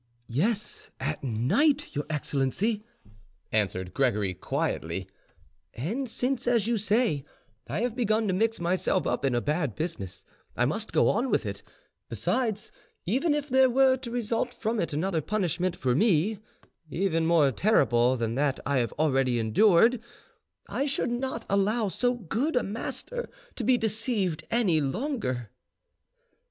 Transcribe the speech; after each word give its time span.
"Yes, 0.27 0.89
at 0.99 1.23
night, 1.23 1.95
your 1.95 2.07
excellency," 2.09 2.83
answered 3.51 3.93
Gregory 3.93 4.33
quietly; 4.33 5.07
"and 5.75 6.09
since, 6.09 6.47
as 6.47 6.65
you 6.65 6.75
say, 6.79 7.23
I 7.67 7.81
have 7.81 7.95
begun 7.95 8.27
to 8.27 8.33
mix 8.33 8.59
myself 8.59 9.05
up 9.05 9.23
in 9.23 9.35
a 9.35 9.41
bad 9.41 9.75
business, 9.75 10.23
I 10.57 10.65
must 10.65 10.91
go 10.91 11.07
on 11.09 11.29
with 11.29 11.45
it; 11.45 11.61
besides, 12.09 12.71
even 13.05 13.35
if 13.35 13.47
there 13.47 13.69
were 13.69 13.95
to 13.97 14.09
result 14.09 14.55
from 14.55 14.79
it 14.79 14.91
another 14.91 15.21
punishment 15.21 15.75
for 15.75 15.93
me, 15.93 16.39
even 16.89 17.27
more 17.27 17.51
terrible 17.51 18.17
than 18.17 18.33
that 18.33 18.59
I 18.65 18.79
have 18.79 18.93
already 18.93 19.37
endured, 19.37 20.01
I 20.67 20.87
should 20.87 21.11
not 21.11 21.45
allow 21.47 21.89
so 21.89 22.15
good, 22.15 22.55
a 22.55 22.63
master 22.63 23.29
to 23.55 23.63
be 23.63 23.77
deceived 23.77 24.45
any 24.49 24.81
longer." 24.81 25.51